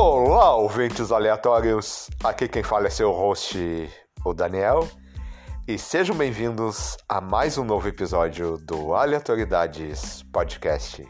[0.00, 2.08] Olá, ouvintes aleatórios!
[2.22, 3.90] Aqui quem fala é seu host,
[4.24, 4.88] o Daniel,
[5.66, 11.04] e sejam bem-vindos a mais um novo episódio do Aleatoridades Podcast.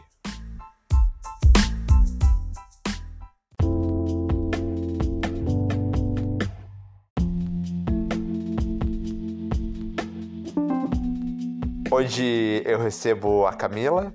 [11.91, 14.11] Hoje eu recebo a Camila,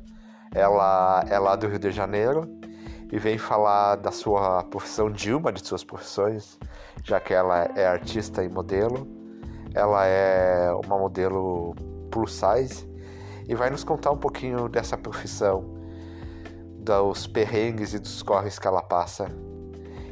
[0.53, 2.64] ela é lá do Rio de Janeiro
[3.15, 6.59] e vem falar da sua profissão, de uma de suas profissões,
[7.05, 9.07] já que ela é artista e modelo.
[9.73, 11.77] Ela é uma modelo
[12.11, 12.85] plus size
[13.49, 15.79] e vai nos contar um pouquinho dessa profissão,
[16.81, 19.29] dos perrengues e dos corres que ela passa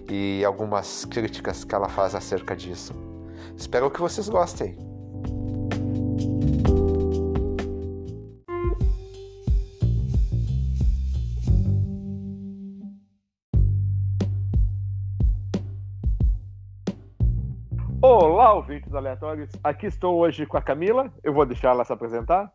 [0.08, 2.94] e algumas críticas que ela faz acerca disso.
[3.56, 4.78] Espero que vocês gostem.
[18.82, 19.50] Ouvintes aleatórios.
[19.62, 21.12] Aqui estou hoje com a Camila.
[21.22, 22.50] Eu vou deixar ela se apresentar.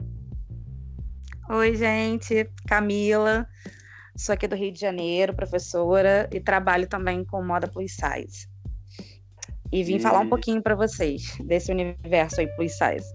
[1.50, 2.50] Oi, gente.
[2.68, 3.48] Camila.
[4.16, 8.48] Sou aqui do Rio de Janeiro, professora, e trabalho também com moda plus size.
[9.72, 10.00] E vim e...
[10.00, 13.08] falar um pouquinho para vocês desse universo aí plus size.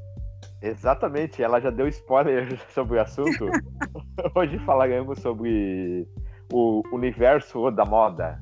[0.60, 3.46] Exatamente, ela já deu spoiler sobre o assunto.
[4.34, 6.08] Hoje falaremos sobre
[6.52, 8.40] o universo da moda,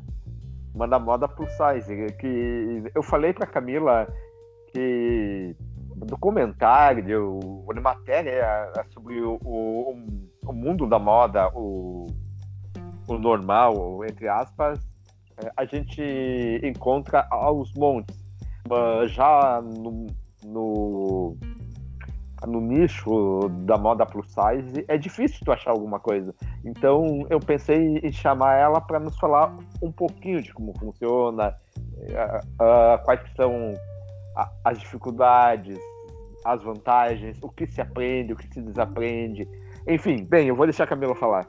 [0.74, 2.12] manda moda plus size.
[2.18, 4.06] Que eu falei para Camila
[4.72, 5.56] que
[5.96, 9.94] do comentário, uma matéria sobre o, o,
[10.46, 12.06] o, mundo da moda, o,
[13.06, 14.80] o normal, entre aspas,
[15.42, 16.02] é, a gente
[16.62, 18.18] encontra aos montes.
[19.08, 20.06] Já no,
[20.44, 21.36] no
[22.46, 26.34] no nicho da moda plus size, é difícil tu achar alguma coisa.
[26.64, 31.54] Então eu pensei em chamar ela para nos falar um pouquinho de como funciona,
[33.04, 33.74] quais são
[34.64, 35.78] as dificuldades,
[36.44, 39.48] as vantagens, o que se aprende, o que se desaprende.
[39.86, 41.48] Enfim, bem, eu vou deixar a Camila falar.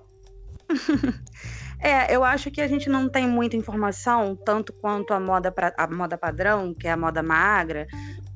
[1.83, 5.73] É, eu acho que a gente não tem muita informação, tanto quanto a moda, pra,
[5.75, 7.87] a moda padrão, que é a moda magra,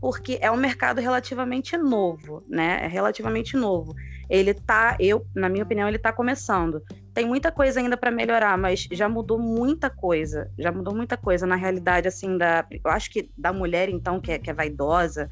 [0.01, 2.79] porque é um mercado relativamente novo, né?
[2.83, 3.93] É relativamente novo.
[4.27, 6.81] Ele tá, eu, na minha opinião, ele tá começando.
[7.15, 10.51] Tem muita coisa ainda para melhorar, mas já mudou muita coisa.
[10.59, 14.33] Já mudou muita coisa na realidade assim da, eu acho que da mulher então que
[14.33, 15.29] é, que é vaidosa,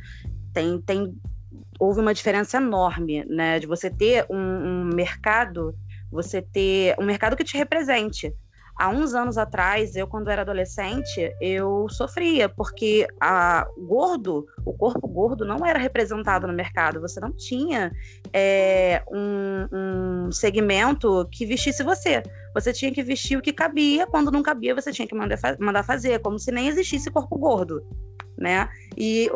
[0.54, 1.14] tem tem
[1.78, 5.76] houve uma diferença enorme, né, de você ter um, um mercado,
[6.10, 8.34] você ter um mercado que te represente
[8.76, 15.08] há uns anos atrás, eu quando era adolescente, eu sofria porque a gordo, o corpo
[15.08, 17.00] gordo não era representado no mercado.
[17.02, 17.92] Você não tinha
[18.32, 22.24] é, um, um segmento que vestisse você.
[22.54, 24.08] Você tinha que vestir o que cabia.
[24.08, 27.86] Quando não cabia, você tinha que mandar, mandar fazer, como se nem existisse corpo gordo.
[28.36, 28.68] Né?
[28.98, 29.30] E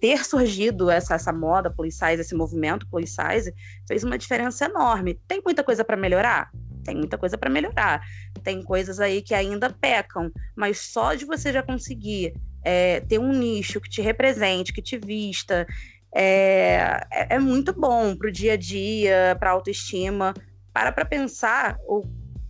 [0.00, 3.52] ter surgido essa, essa moda plus size, esse movimento plus size,
[3.88, 5.18] fez uma diferença enorme.
[5.26, 6.50] Tem muita coisa para melhorar?
[6.84, 8.02] Tem muita coisa para melhorar.
[8.42, 13.32] Tem coisas aí que ainda pecam, mas só de você já conseguir é, ter um
[13.32, 15.66] nicho que te represente, que te vista,
[16.14, 20.32] é, é, é muito bom para o dia a dia, para autoestima.
[20.72, 22.02] Para para pensar o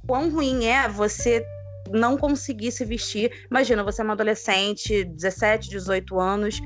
[0.06, 1.44] quão ruim é você
[1.90, 3.46] não conseguir se vestir.
[3.50, 6.60] Imagina, você é uma adolescente, 17, 18 anos,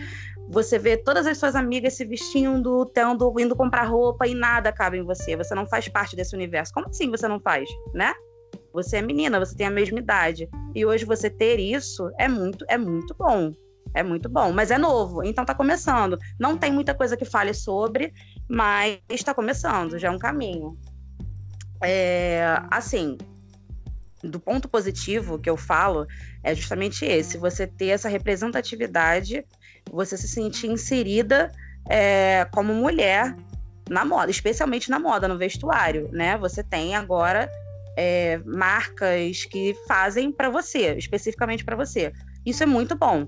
[0.50, 4.98] você vê todas as suas amigas se vestindo, tendo, indo comprar roupa e nada cabe
[4.98, 5.36] em você.
[5.36, 6.72] Você não faz parte desse universo.
[6.72, 8.14] Como assim você não faz, né?
[8.72, 10.48] Você é menina, você tem a mesma idade.
[10.75, 13.53] E hoje você ter isso é muito, é muito bom.
[13.94, 16.19] É muito bom, mas é novo, então tá começando.
[16.38, 18.12] Não tem muita coisa que fale sobre,
[18.47, 20.78] mas está começando, já é um caminho.
[21.82, 23.16] É, assim,
[24.22, 26.06] do ponto positivo que eu falo
[26.42, 29.44] é justamente esse: você ter essa representatividade
[29.93, 31.50] você se sentir inserida
[31.88, 33.34] é, como mulher
[33.88, 36.36] na moda, especialmente na moda, no vestuário, né?
[36.39, 37.51] Você tem agora
[37.97, 42.12] é, marcas que fazem para você, especificamente para você.
[42.45, 43.27] Isso é muito bom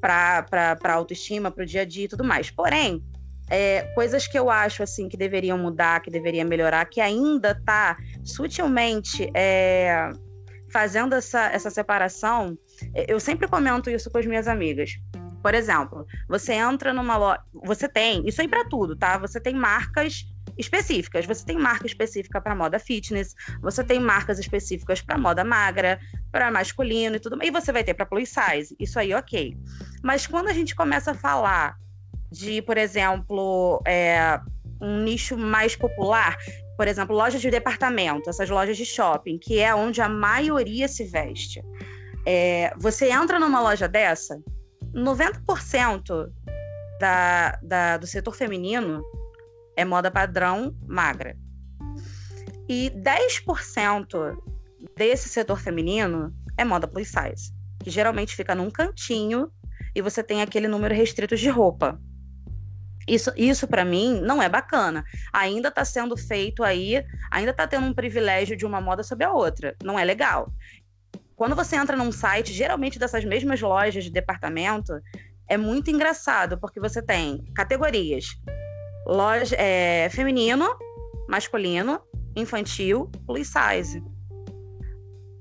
[0.00, 2.50] para autoestima, para o dia a dia e tudo mais.
[2.50, 3.02] Porém,
[3.50, 7.96] é, coisas que eu acho assim que deveriam mudar, que deveriam melhorar, que ainda está
[8.24, 10.10] sutilmente é,
[10.72, 12.56] fazendo essa, essa separação.
[13.06, 14.92] Eu sempre comento isso com as minhas amigas.
[15.42, 17.40] Por exemplo, você entra numa loja.
[17.64, 19.18] Você tem, isso aí para tudo, tá?
[19.18, 20.24] Você tem marcas
[20.56, 21.26] específicas.
[21.26, 25.98] Você tem marca específica para moda fitness, você tem marcas específicas para moda magra,
[26.30, 27.42] para masculino e tudo.
[27.42, 28.76] E você vai ter para plus size.
[28.78, 29.56] Isso aí, ok.
[30.02, 31.76] Mas quando a gente começa a falar
[32.30, 34.40] de, por exemplo, é,
[34.80, 36.36] um nicho mais popular,
[36.76, 41.04] por exemplo, lojas de departamento, essas lojas de shopping, que é onde a maioria se
[41.04, 41.62] veste.
[42.24, 44.40] É, você entra numa loja dessa,
[44.94, 46.30] 90%
[47.00, 49.02] da, da, do setor feminino
[49.76, 51.36] é moda padrão magra.
[52.68, 54.36] E 10%
[54.96, 57.52] desse setor feminino é moda plus size,
[57.82, 59.50] que geralmente fica num cantinho
[59.94, 62.00] e você tem aquele número restrito de roupa.
[63.06, 65.04] Isso, isso para mim não é bacana.
[65.32, 69.32] Ainda está sendo feito aí, ainda está tendo um privilégio de uma moda sobre a
[69.32, 69.76] outra.
[69.82, 70.52] Não é legal.
[71.42, 74.92] Quando você entra num site, geralmente dessas mesmas lojas de departamento,
[75.48, 78.26] é muito engraçado, porque você tem categorias:
[79.04, 80.72] loja é, feminino,
[81.28, 82.00] masculino,
[82.36, 84.00] infantil, plus size.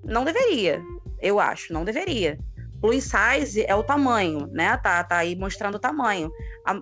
[0.03, 0.81] Não deveria,
[1.19, 2.39] eu acho, não deveria.
[2.81, 4.75] Plus size é o tamanho, né?
[4.77, 6.31] Tá, tá aí mostrando o tamanho.
[6.65, 6.81] A,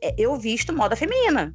[0.00, 1.52] é, eu visto moda feminina.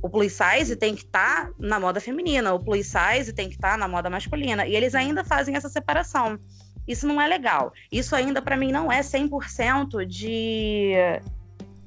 [0.00, 3.56] O plus size tem que estar tá na moda feminina, o plus size tem que
[3.56, 4.66] estar tá na moda masculina.
[4.66, 6.38] E eles ainda fazem essa separação.
[6.86, 7.72] Isso não é legal.
[7.92, 10.92] Isso ainda, para mim, não é 100% de,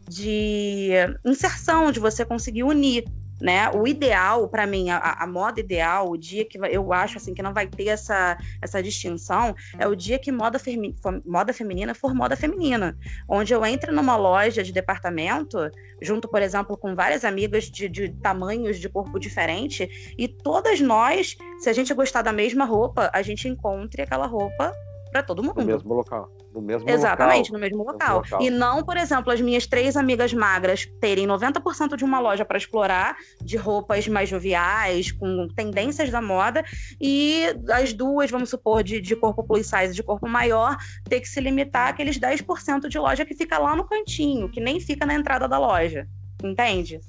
[0.07, 0.91] de
[1.25, 3.05] inserção, de você conseguir unir
[3.41, 3.69] né?
[3.71, 7.41] O ideal para mim, a, a, moda ideal, o dia que eu acho assim que
[7.41, 10.95] não vai ter essa, essa distinção, é o dia que moda, femi
[11.25, 12.97] moda feminina for moda feminina,
[13.27, 15.57] onde eu entro numa loja de departamento,
[16.01, 21.35] junto, por exemplo, com várias amigas de, de tamanhos de corpo diferente, e todas nós,
[21.59, 24.71] se a gente gostar da mesma roupa, a gente encontre aquela roupa
[25.11, 25.57] para todo mundo.
[25.57, 26.31] No mesmo local.
[26.53, 27.53] No mesmo Exatamente, local.
[27.53, 28.17] no mesmo local.
[28.17, 28.41] local.
[28.41, 32.57] E não, por exemplo, as minhas três amigas magras terem 90% de uma loja para
[32.57, 36.63] explorar, de roupas mais joviais, com tendências da moda,
[36.99, 41.27] e as duas, vamos supor, de, de corpo plus size, de corpo maior, ter que
[41.27, 45.13] se limitar àqueles 10% de loja que fica lá no cantinho, que nem fica na
[45.13, 46.07] entrada da loja.
[46.43, 46.99] Entende?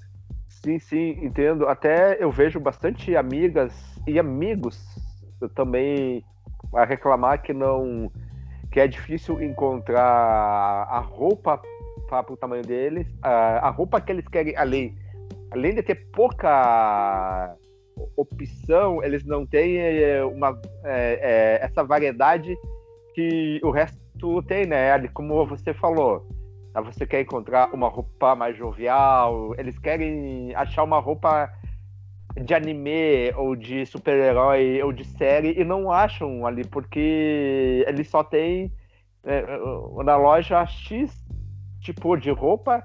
[0.49, 1.67] Sim, sim, entendo.
[1.67, 3.73] Até eu vejo bastante amigas
[4.07, 4.79] e amigos
[5.55, 6.25] também
[6.75, 8.11] a reclamar que não
[8.71, 11.61] que é difícil encontrar a roupa
[12.09, 14.97] para o tamanho deles, a, a roupa que eles querem, além,
[15.51, 17.55] além de ter pouca
[18.17, 22.57] opção, eles não têm é, uma, é, é, essa variedade
[23.15, 25.07] que o resto tem, né?
[25.09, 26.27] Como você falou,
[26.85, 31.51] você quer encontrar uma roupa mais jovial, eles querem achar uma roupa
[32.40, 38.25] de anime ou de super-herói ou de série e não acham ali, porque eles só
[38.25, 38.73] tem
[39.25, 39.44] é,
[40.05, 41.23] na loja X
[41.81, 42.84] tipo de roupa,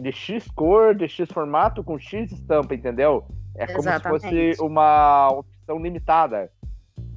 [0.00, 3.26] de X cor, de X formato, com X estampa, entendeu?
[3.54, 4.20] É como Exatamente.
[4.20, 6.50] se fosse uma opção limitada.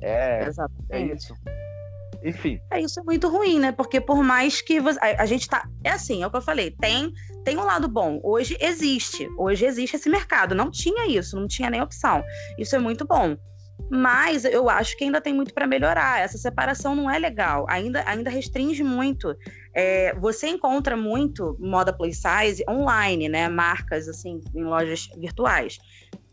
[0.01, 0.85] É, Exatamente.
[0.89, 1.35] é isso.
[2.23, 2.59] Enfim.
[2.69, 3.71] É, isso é muito ruim, né?
[3.71, 5.68] Porque por mais que você, a, a, gente tá.
[5.83, 7.12] É assim, é o que eu falei, tem,
[7.44, 8.19] tem um lado bom.
[8.23, 9.27] Hoje existe.
[9.38, 10.53] Hoje existe esse mercado.
[10.53, 12.23] Não tinha isso, não tinha nem opção.
[12.57, 13.35] Isso é muito bom.
[13.89, 16.21] Mas eu acho que ainda tem muito para melhorar.
[16.21, 19.35] Essa separação não é legal, ainda, ainda restringe muito.
[19.74, 23.50] É, você encontra muito moda plus size online, né?
[23.50, 25.79] Marcas assim em lojas virtuais.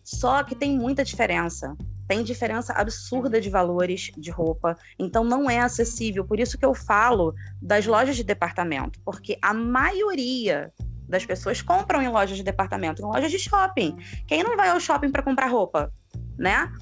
[0.04, 1.74] Só que tem muita diferença
[2.08, 6.24] tem diferença absurda de valores de roupa, então não é acessível.
[6.24, 10.72] Por isso que eu falo das lojas de departamento, porque a maioria
[11.06, 13.96] das pessoas compram em lojas de departamento, em lojas de shopping.
[14.26, 15.92] Quem não vai ao shopping para comprar roupa,
[16.38, 16.72] né?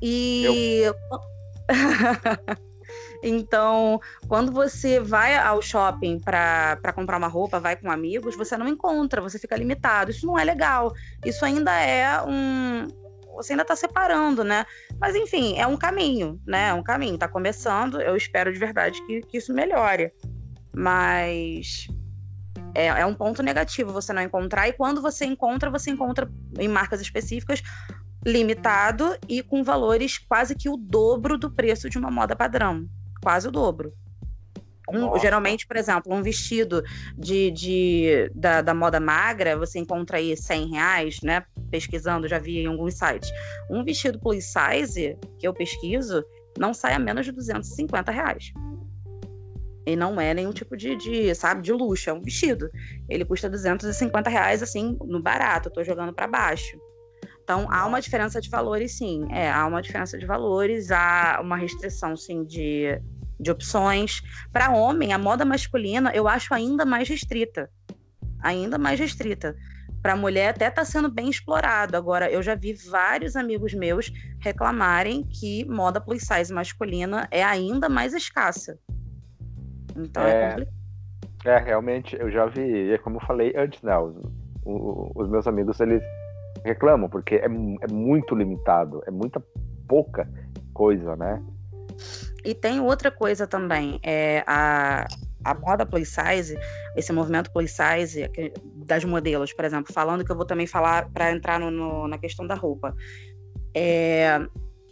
[0.00, 0.84] E.
[3.22, 3.98] Então,
[4.28, 9.22] quando você vai ao shopping para comprar uma roupa, vai com amigos, você não encontra,
[9.22, 10.10] você fica limitado.
[10.10, 10.92] Isso não é legal.
[11.24, 12.86] Isso ainda é um,
[13.34, 14.64] você ainda está separando, né?
[14.98, 16.68] Mas enfim, é um caminho, né?
[16.68, 18.00] É um caminho, está começando.
[18.00, 20.12] Eu espero de verdade que, que isso melhore.
[20.72, 21.86] Mas
[22.74, 24.68] é, é, um ponto negativo você não encontrar.
[24.68, 27.62] E quando você encontra, você encontra em marcas específicas
[28.26, 32.88] limitado e com valores quase que o dobro do preço de uma moda padrão.
[33.22, 33.92] Quase o dobro.
[34.88, 36.82] Um, geralmente, por exemplo, um vestido
[37.16, 41.44] de, de da, da, moda magra, você encontra aí 100 reais, né?
[41.70, 43.30] Pesquisando, já vi em alguns sites.
[43.70, 46.24] Um vestido plus size, que eu pesquiso,
[46.58, 48.52] não sai a menos de 250 reais.
[49.86, 52.70] E não é nenhum tipo de, de, sabe, de luxo, é um vestido.
[53.08, 56.78] Ele custa 250 reais, assim, no barato, eu tô jogando para baixo.
[57.42, 59.26] Então, há uma diferença de valores, sim.
[59.30, 62.98] É, há uma diferença de valores, há uma restrição, sim, de,
[63.44, 64.22] de opções.
[64.52, 67.70] Para homem, a moda masculina eu acho ainda mais restrita.
[68.42, 69.54] Ainda mais restrita.
[70.02, 71.96] Para mulher até está sendo bem explorado.
[71.96, 77.88] Agora, eu já vi vários amigos meus reclamarem que moda plus size masculina é ainda
[77.88, 78.78] mais escassa.
[79.96, 80.74] Então é, é complicado.
[81.44, 83.96] É, realmente, eu já vi, é como eu falei antes, né?
[83.98, 84.16] Os,
[85.14, 86.02] os meus amigos, eles
[86.64, 89.42] reclamam, porque é, é muito limitado, é muita
[89.86, 90.28] pouca
[90.72, 91.42] coisa, né?
[92.44, 95.06] E tem outra coisa também, é a,
[95.44, 96.58] a moda plus size,
[96.94, 98.30] esse movimento plus size
[98.86, 102.18] das modelos, por exemplo, falando que eu vou também falar para entrar no, no, na
[102.18, 102.94] questão da roupa.
[103.74, 104.38] É,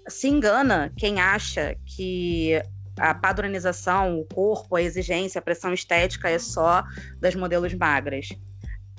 [0.09, 2.61] se engana quem acha que
[2.99, 6.83] a padronização, o corpo, a exigência, a pressão estética é só
[7.21, 8.29] das modelos magras.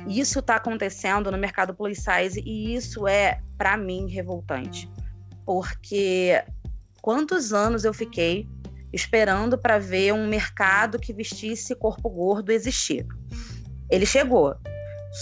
[0.08, 4.90] Isso está acontecendo no mercado plus size e isso é, para mim, revoltante.
[5.46, 6.44] Porque
[7.04, 8.48] quantos anos eu fiquei
[8.94, 13.06] esperando para ver um mercado que vestisse corpo gordo existir?
[13.92, 14.56] Ele chegou.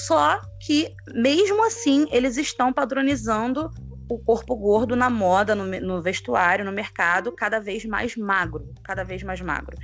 [0.06, 3.72] Só que, mesmo assim, eles estão padronizando
[4.14, 9.04] o corpo gordo na moda, no, no, vestuário, no mercado, cada vez mais magro, cada
[9.06, 9.78] vez mais magro.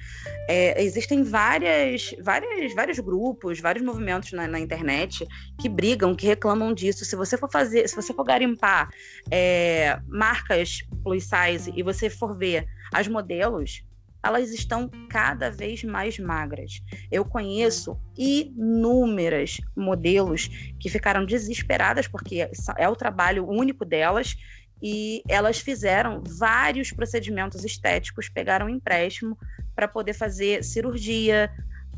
[0.50, 5.26] É, existem várias, várias, vários grupos, vários movimentos na, na, internet
[5.58, 7.06] que brigam, que reclamam disso.
[7.06, 8.90] Se você for fazer, se você for garimpar
[9.32, 13.82] é, marcas plus size e você for ver as modelos,
[14.28, 16.82] elas estão cada vez mais magras.
[17.10, 24.36] Eu conheço inúmeras modelos que ficaram desesperadas porque é o trabalho único delas
[24.84, 29.38] e elas fizeram vários procedimentos estéticos, pegaram empréstimo
[29.74, 31.50] para poder fazer cirurgia,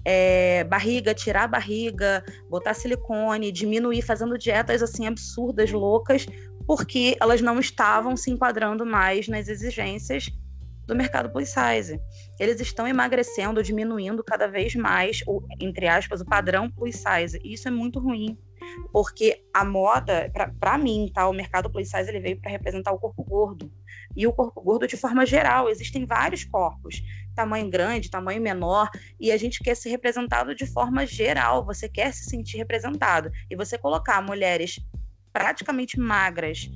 [0.06, 6.28] é, barriga, tirar a barriga, botar silicone, diminuir, fazendo dietas assim absurdas, loucas,
[6.68, 10.30] porque elas não estavam se enquadrando mais nas exigências
[10.90, 12.02] do mercado plus size.
[12.40, 17.40] Eles estão emagrecendo, diminuindo cada vez mais, o, entre aspas, o padrão plus size.
[17.44, 18.38] E isso é muito ruim,
[18.92, 23.00] porque a moda, para mim, tá, o mercado plus size ele veio para representar o
[23.00, 23.72] corpo gordo.
[24.18, 27.02] E o corpo gordo de forma geral, existem vários corpos,
[27.36, 32.12] tamanho grande, tamanho menor, e a gente quer ser representado de forma geral, você quer
[32.12, 33.32] se sentir representado.
[33.50, 34.80] E você colocar mulheres
[35.32, 36.70] praticamente magras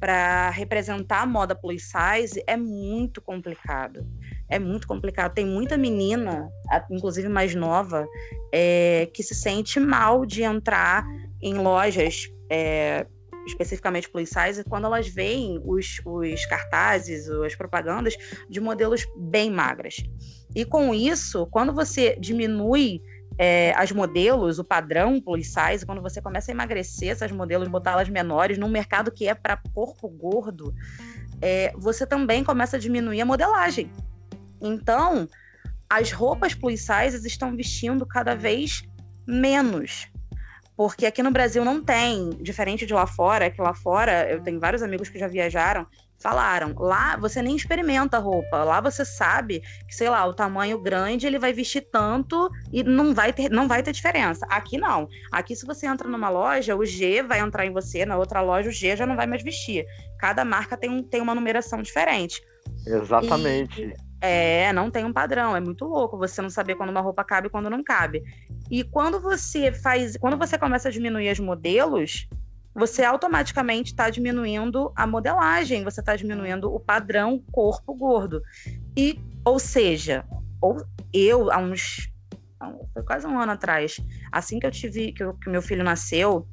[0.00, 4.06] para representar a moda plus size é muito complicado.
[4.48, 5.34] É muito complicado.
[5.34, 6.50] Tem muita menina,
[6.90, 8.08] inclusive mais nova,
[8.52, 11.06] é, que se sente mal de entrar
[11.40, 13.06] em lojas, é,
[13.46, 18.14] especificamente plus size, quando elas veem os, os cartazes, as propagandas
[18.48, 19.96] de modelos bem magras.
[20.56, 23.02] E com isso, quando você diminui
[23.42, 28.06] é, as modelos, o padrão plus size, quando você começa a emagrecer essas modelos, botá-las
[28.06, 30.74] menores, num mercado que é para corpo gordo,
[31.40, 33.90] é, você também começa a diminuir a modelagem.
[34.60, 35.26] Então,
[35.88, 38.82] as roupas plus size estão vestindo cada vez
[39.26, 40.06] menos.
[40.76, 44.60] Porque aqui no Brasil não tem, diferente de lá fora, que lá fora eu tenho
[44.60, 45.86] vários amigos que já viajaram,
[46.20, 46.74] falaram.
[46.76, 48.62] Lá você nem experimenta a roupa.
[48.62, 53.14] Lá você sabe que, sei lá, o tamanho grande ele vai vestir tanto e não
[53.14, 54.46] vai ter, não vai ter diferença.
[54.50, 55.08] Aqui não.
[55.32, 58.68] Aqui, se você entra numa loja, o G vai entrar em você, na outra loja,
[58.68, 59.84] o G já não vai mais vestir.
[60.18, 62.40] Cada marca tem, um, tem uma numeração diferente.
[62.86, 63.82] Exatamente.
[63.82, 65.56] E, é, não tem um padrão.
[65.56, 68.22] É muito louco você não saber quando uma roupa cabe e quando não cabe.
[68.70, 70.16] E quando você faz.
[70.18, 72.28] Quando você começa a diminuir os modelos
[72.74, 78.42] você automaticamente está diminuindo a modelagem, você está diminuindo o padrão corpo gordo.
[78.96, 80.24] E, ou seja,
[80.60, 82.10] ou eu, há uns.
[82.92, 83.96] Foi quase um ano atrás,
[84.30, 86.46] assim que eu tive, que, que meu filho nasceu,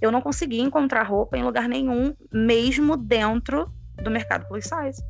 [0.00, 3.70] eu não consegui encontrar roupa em lugar nenhum, mesmo dentro
[4.02, 5.02] do mercado plus size.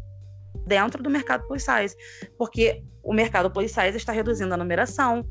[0.67, 1.97] Dentro do mercado plus size.
[2.37, 5.25] Porque o mercado plus size está reduzindo a numeração,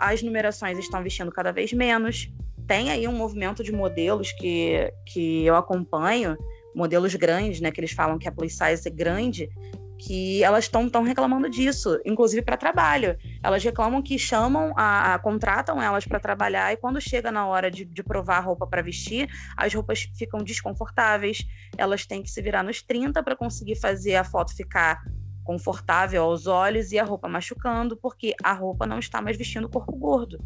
[0.00, 2.30] as numerações estão vestindo cada vez menos
[2.68, 6.36] tem aí um movimento de modelos que, que eu acompanho,
[6.74, 9.48] modelos grandes, né, que eles falam que a plus size é grande,
[9.98, 13.16] que elas estão tão reclamando disso, inclusive para trabalho.
[13.42, 17.70] Elas reclamam que chamam, a, a contratam elas para trabalhar e quando chega na hora
[17.70, 21.38] de, de provar a roupa para vestir, as roupas ficam desconfortáveis,
[21.76, 25.00] elas têm que se virar nos 30 para conseguir fazer a foto ficar
[25.42, 29.70] confortável aos olhos e a roupa machucando, porque a roupa não está mais vestindo o
[29.70, 30.38] corpo gordo.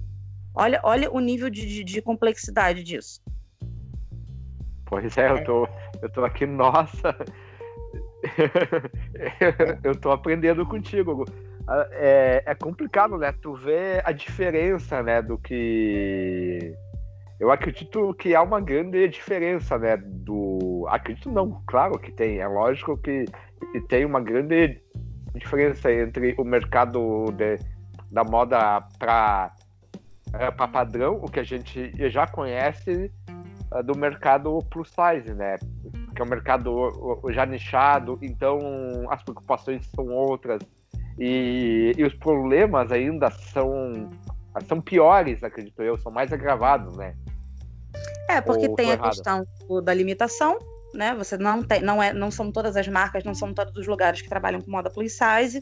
[0.55, 3.23] Olha, olha o nível de, de, de complexidade disso.
[4.87, 5.69] Pois é, eu tô,
[6.03, 7.17] eu tô aqui, nossa.
[9.83, 11.25] eu tô aprendendo contigo.
[11.93, 13.33] É, é complicado, né?
[13.41, 16.75] Tu vê a diferença, né, do que.
[17.41, 19.97] Eu acredito que há uma grande diferença, né?
[19.97, 20.87] Do.
[20.89, 22.41] Acredito não, claro que tem.
[22.41, 23.25] É lógico que
[23.89, 24.81] tem uma grande
[25.35, 27.59] diferença entre o mercado de,
[28.11, 29.55] da moda para
[30.39, 33.13] é, para padrão, o que a gente já conhece
[33.73, 35.59] uh, do mercado plus size, né?
[36.15, 36.93] Que é um mercado
[37.31, 38.59] já nichado, então
[39.11, 40.61] as preocupações são outras
[41.19, 44.11] e, e os problemas ainda são
[44.69, 47.15] são piores, acredito eu, são mais agravados, né?
[48.29, 49.11] É, porque Ou tem a errado?
[49.11, 49.47] questão
[49.83, 50.59] da limitação,
[50.95, 51.15] né?
[51.15, 54.21] Você não tem, não é, não são todas as marcas, não são todos os lugares
[54.21, 55.59] que trabalham com moda plus size.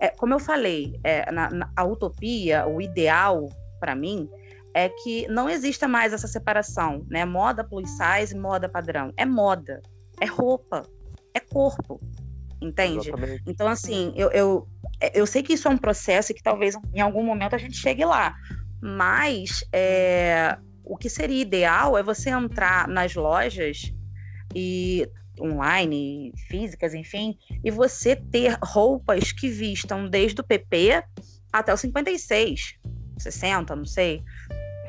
[0.00, 3.48] É, como eu falei, é, na, na, a utopia, o ideal
[3.82, 4.28] para mim
[4.72, 7.24] é que não exista mais essa separação, né?
[7.24, 9.12] Moda plus size, moda padrão.
[9.16, 9.82] É moda,
[10.20, 10.86] é roupa,
[11.34, 12.00] é corpo,
[12.60, 13.08] entende?
[13.08, 13.42] Exatamente.
[13.44, 14.68] Então assim, eu, eu
[15.12, 17.76] eu sei que isso é um processo e que talvez em algum momento a gente
[17.76, 18.36] chegue lá,
[18.80, 23.92] mas é, o que seria ideal é você entrar nas lojas
[24.54, 25.08] e
[25.40, 31.02] online, físicas, enfim, e você ter roupas que vistam desde o PP
[31.52, 32.78] até o 56,
[33.22, 34.22] 60, não sei.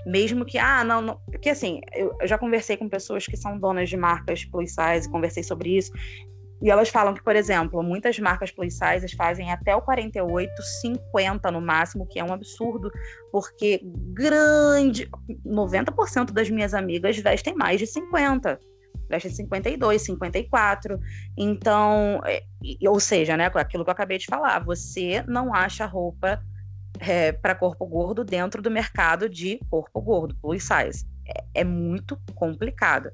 [0.06, 3.58] Mesmo que, ah, não, não porque assim, eu, eu já conversei com pessoas que são
[3.58, 5.92] donas de marcas plus size, conversei sobre isso,
[6.63, 8.78] e elas falam que, por exemplo, muitas marcas plus
[9.18, 10.50] fazem até o 48,
[10.82, 12.90] 50 no máximo, que é um absurdo,
[13.34, 13.82] porque
[14.13, 15.10] grande
[15.46, 18.60] 90% das minhas amigas vestem mais de 50
[19.10, 21.00] vestem 52, 54.
[21.38, 22.44] Então, é,
[22.88, 26.42] ou seja, né, aquilo que eu acabei de falar, você não acha roupa
[27.00, 31.06] é, para corpo gordo dentro do mercado de corpo gordo, plus size.
[31.28, 33.10] É, é muito complicado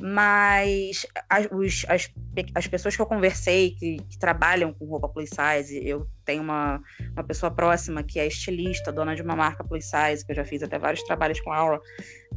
[0.00, 2.10] mas as, os, as,
[2.54, 6.80] as pessoas que eu conversei que, que, trabalham com roupa plus size, eu tenho uma,
[7.12, 10.44] uma pessoa próxima que é estilista, dona de uma marca plus size, que eu já
[10.44, 11.80] fiz até vários trabalhos com ela,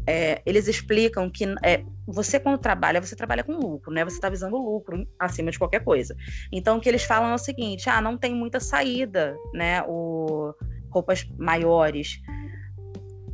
[0.05, 4.03] é, eles explicam que é, você quando trabalha, você trabalha com lucro, né?
[4.03, 6.15] Você está visando lucro acima de qualquer coisa.
[6.51, 9.81] Então o que eles falam é o seguinte, ah, não tem muita saída, né?
[9.87, 10.53] O,
[10.93, 12.21] roupas maiores.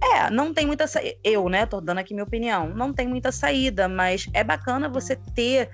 [0.01, 1.18] É, não tem muita saída.
[1.24, 2.70] Eu, né, tô dando aqui minha opinião.
[2.70, 5.70] Não tem muita saída, mas é bacana você ter,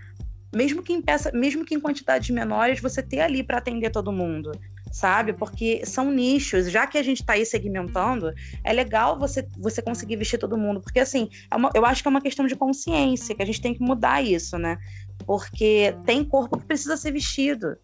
[0.54, 4.12] mesmo que em peça, mesmo que em quantidades menores, você ter ali para atender todo
[4.12, 4.52] mundo,
[4.92, 5.32] sabe?
[5.34, 6.72] Porque são nichos.
[6.72, 10.82] Já que a gente está aí segmentando, é legal você, você conseguir vestir todo mundo.
[10.82, 13.62] Porque, assim, é uma, eu acho que é uma questão de consciência, que a gente
[13.62, 14.80] tem que mudar isso, né?
[15.28, 17.78] Porque tem corpo que precisa ser vestido.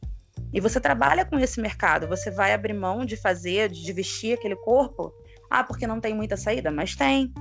[0.53, 4.55] E você trabalha com esse mercado, você vai abrir mão de fazer, de vestir aquele
[4.55, 5.13] corpo
[5.51, 7.33] ah, porque não tem muita saída, mas tem.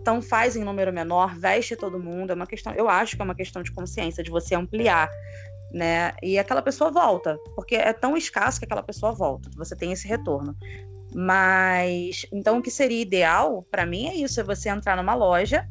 [0.00, 2.30] Então faz em número menor, veste todo mundo.
[2.30, 5.10] É uma questão, eu acho que é uma questão de consciência, de você ampliar,
[5.70, 6.12] né?
[6.22, 9.50] E aquela pessoa volta, porque é tão escasso que aquela pessoa volta.
[9.58, 10.56] Você tem esse retorno.
[11.14, 15.68] Mas então o que seria ideal para mim é isso, é você entrar numa loja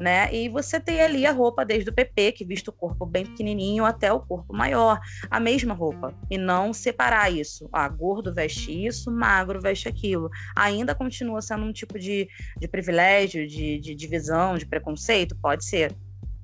[0.00, 0.32] né?
[0.32, 3.84] E você tem ali a roupa desde o PP, que viste o corpo bem pequenininho,
[3.84, 7.68] até o corpo maior, a mesma roupa, e não separar isso.
[7.72, 10.30] Ah, gordo veste isso, magro veste aquilo.
[10.56, 15.36] Ainda continua sendo um tipo de, de privilégio, de, de divisão, de preconceito?
[15.36, 15.94] Pode ser.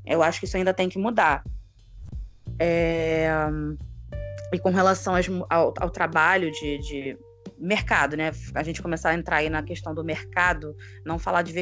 [0.04, 1.44] Eu acho que isso ainda tem que mudar.
[2.58, 3.28] É...
[4.52, 5.14] E com relação
[5.48, 7.18] ao, ao trabalho de, de
[7.64, 8.30] mercado, né?
[8.54, 11.52] A gente começar a entrar aí na questão do mercado, não falar de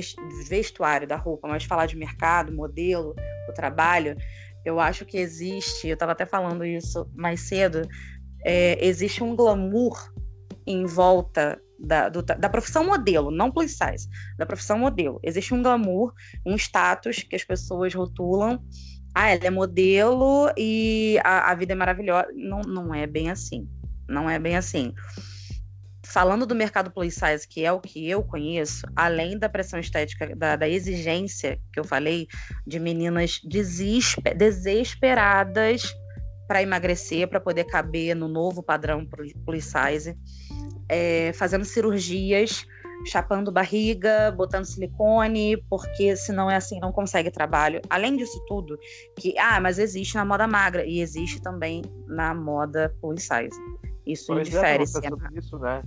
[0.49, 3.15] vestuário da roupa, mas falar de mercado, modelo,
[3.49, 4.17] o trabalho.
[4.65, 7.89] Eu acho que existe, eu estava até falando isso mais cedo,
[8.45, 10.13] é, existe um glamour
[10.67, 15.19] em volta da, do, da profissão modelo, não plus size, da profissão modelo.
[15.23, 16.13] Existe um glamour,
[16.47, 18.63] um status que as pessoas rotulam.
[19.15, 22.29] Ah, ela é modelo e a, a vida é maravilhosa.
[22.35, 23.69] Não, não é bem assim.
[24.09, 24.95] Não é bem assim
[26.13, 30.37] falando do mercado plus size, que é o que eu conheço, além da pressão estética,
[30.37, 32.29] da, da exigência que eu falei,
[32.67, 35.97] de meninas desesper, desesperadas
[36.47, 40.15] para emagrecer, para poder caber no novo padrão plus size,
[40.87, 42.67] é, fazendo cirurgias,
[43.07, 47.81] chapando barriga, botando silicone, porque se não é assim, não consegue trabalho.
[47.89, 48.79] Além disso tudo,
[49.19, 53.59] que, ah, mas existe na moda magra e existe também na moda plus size.
[54.07, 54.83] Isso pois indifere.
[54.83, 55.83] É, se é isso, né?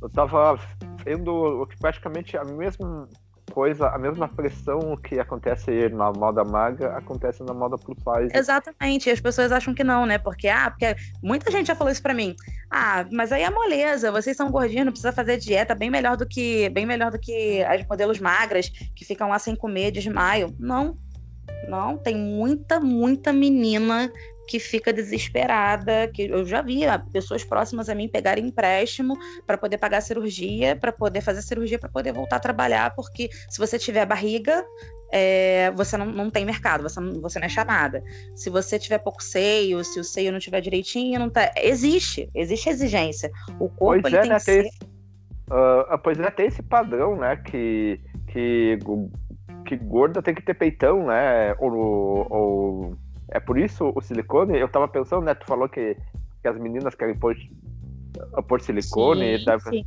[0.00, 0.58] Eu tava
[1.04, 3.08] vendo praticamente a mesma
[3.52, 8.36] coisa, a mesma pressão que acontece na moda magra acontece na moda plus size.
[8.36, 10.18] Exatamente, e as pessoas acham que não, né?
[10.18, 12.34] Porque, ah, porque muita gente já falou isso pra mim.
[12.70, 16.26] Ah, mas aí é moleza, vocês são gordinhos, não precisa fazer dieta, bem melhor do
[16.26, 20.54] que bem melhor do que as modelos magras que ficam lá sem comer, desmaio.
[20.58, 20.98] Não,
[21.68, 24.10] não, tem muita, muita menina
[24.46, 29.78] que fica desesperada, que eu já vi pessoas próximas a mim pegarem empréstimo para poder
[29.78, 33.58] pagar a cirurgia, para poder fazer a cirurgia, para poder voltar a trabalhar, porque se
[33.58, 34.64] você tiver barriga,
[35.12, 38.02] é, você não, não tem mercado, você não, você não é chamada.
[38.34, 41.52] Se você tiver pouco seio, se o seio não tiver direitinho, não tá.
[41.56, 43.30] Existe, existe exigência.
[43.58, 44.66] O corpo pois ele é, tem né, que ser...
[44.66, 44.78] esse,
[45.50, 47.36] uh, pois é, tem esse padrão, né?
[47.36, 48.78] Que, que,
[49.66, 51.54] que gorda tem que ter peitão, né?
[51.58, 52.96] Ou, ou
[53.28, 55.34] é por isso o silicone, eu tava pensando, né?
[55.34, 55.96] Tu falou que,
[56.40, 57.36] que as meninas querem pôr,
[58.48, 59.38] pôr silicone.
[59.38, 59.86] Sim, deve, sim.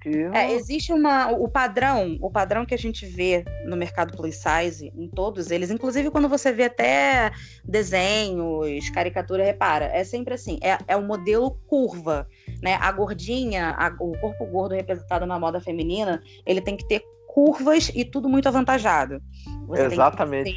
[0.00, 1.30] Que é, existe uma.
[1.32, 5.70] O padrão, o padrão que a gente vê no mercado plus size, em todos eles,
[5.70, 7.32] inclusive quando você vê até
[7.64, 12.28] desenhos, caricatura, repara, é sempre assim, é, é o modelo curva.
[12.62, 12.74] Né?
[12.80, 17.02] A gordinha, a, o corpo gordo representado na moda feminina, ele tem que ter
[17.38, 19.22] curvas e tudo muito avantajado.
[19.68, 20.50] Você Exatamente.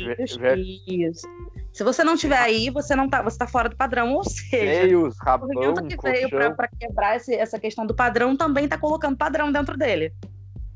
[0.87, 1.27] Isso.
[1.71, 4.65] Se você não tiver aí, você não tá, você tá fora do padrão, ou seja,
[4.65, 9.15] Meios, rabão, o que veio para quebrar esse, essa questão do padrão também tá colocando
[9.15, 10.11] padrão dentro dele.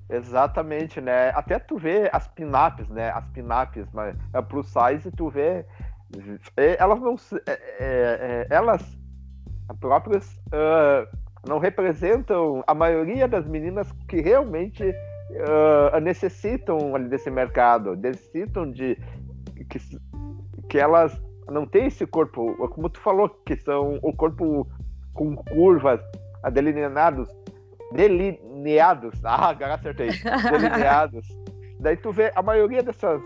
[0.08, 1.30] Exatamente, né?
[1.30, 3.10] Até tu vê as pinaps, né?
[3.10, 5.66] As pinaps, mas é plus size, tu vê
[6.56, 7.16] é, elas não
[7.48, 8.84] é, é, é, elas
[9.80, 11.18] próprias uh,
[11.50, 14.94] não representam a maioria das meninas que realmente
[15.36, 18.98] uh, necessitam desse mercado, necessitam de
[19.70, 19.80] que,
[20.70, 24.68] que elas não têm esse corpo, como tu falou, que são o corpo
[25.14, 26.02] com curvas,
[26.52, 27.30] delineados,
[27.94, 30.10] delineados, ah, agora acertei,
[30.52, 31.28] delineados.
[31.80, 33.22] Daí tu vê a maioria dessas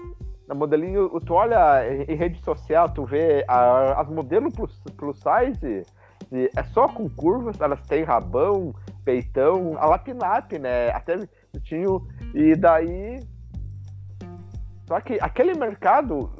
[0.55, 5.85] modelinho, tu olha em rede social, tu vê a, as modelos plus, plus size,
[6.31, 8.73] é só com curvas, elas têm rabão,
[9.05, 10.89] peitão, a lapinap, né?
[10.89, 11.27] Até
[11.63, 11.87] tinha.
[12.33, 13.19] E daí.
[14.87, 16.31] Só que aquele mercado,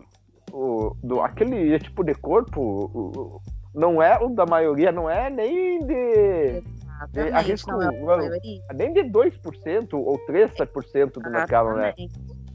[0.52, 3.41] o, do, aquele tipo de corpo, o,
[3.74, 6.63] não é o da maioria, não é nem de.
[7.12, 11.93] de arrisco, não é nem de 2% ou 3% do mercado, né?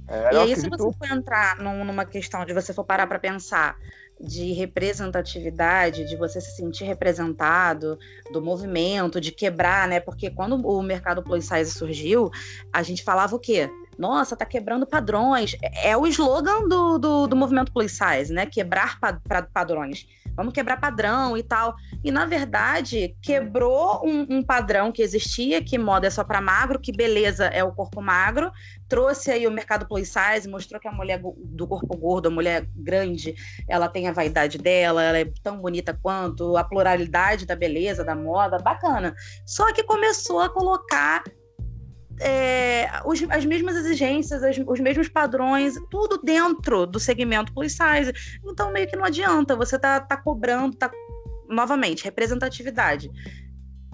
[0.06, 3.76] É, e aí, se você for entrar numa questão de você for parar para pensar
[4.20, 7.98] de representatividade, de você se sentir representado,
[8.32, 10.00] do movimento, de quebrar, né?
[10.00, 12.30] Porque quando o mercado plus size surgiu,
[12.72, 13.68] a gente falava o quê?
[13.98, 15.56] Nossa, tá quebrando padrões.
[15.62, 18.46] É, é o slogan do, do, do movimento plus size, né?
[18.46, 19.20] Quebrar pa
[19.52, 21.74] padrões vamos quebrar padrão e tal.
[22.02, 26.80] E na verdade, quebrou um, um padrão que existia, que moda é só para magro,
[26.80, 28.50] que beleza é o corpo magro,
[28.88, 32.68] trouxe aí o mercado plus size, mostrou que a mulher do corpo gordo, a mulher
[32.74, 33.34] grande,
[33.68, 38.14] ela tem a vaidade dela, ela é tão bonita quanto, a pluralidade da beleza, da
[38.14, 39.14] moda, bacana.
[39.46, 41.22] Só que começou a colocar
[42.20, 48.12] é, os, as mesmas exigências, as, os mesmos padrões, tudo dentro do segmento plus size.
[48.44, 50.90] Então, meio que não adianta, você tá, tá cobrando, tá
[51.48, 53.10] novamente, representatividade.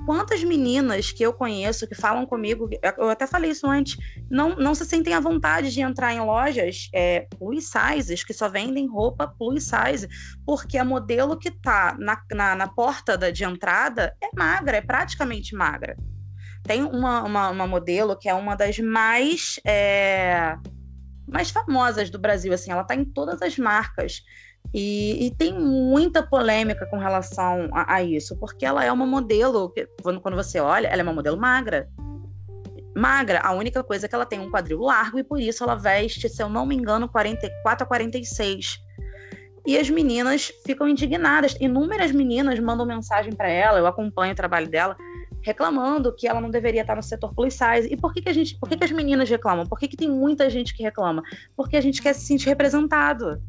[0.06, 3.98] Quantas meninas que eu conheço que falam comigo, eu até falei isso antes,
[4.30, 8.48] não, não se sentem à vontade de entrar em lojas é, plus sizes, que só
[8.48, 10.08] vendem roupa plus size,
[10.44, 14.80] porque a modelo que tá na, na, na porta da, de entrada é magra, é
[14.80, 15.96] praticamente magra.
[16.62, 20.56] Tem uma, uma, uma modelo que é uma das mais, é,
[21.26, 24.22] mais famosas do Brasil, assim, ela está em todas as marcas.
[24.72, 29.70] E, e, tem muita polêmica com relação a, a, isso, porque ela é uma modelo,
[29.70, 31.88] que, quando, quando você olha, ela é uma modelo magra.
[32.94, 35.74] Magra, a única coisa é que ela tem um quadril largo e por isso ela
[35.74, 38.78] veste, se eu não me engano, 44 a 46.
[39.66, 41.56] E as meninas ficam indignadas.
[41.60, 44.96] Inúmeras meninas mandam mensagem para ela, eu acompanho o trabalho dela
[45.42, 47.88] reclamando que ela não deveria estar no setor plus size.
[47.90, 49.66] E por que, que a gente, por que, que as meninas reclamam?
[49.66, 51.22] Por que, que tem muita gente que reclama?
[51.56, 53.42] Porque a gente quer se sentir representado.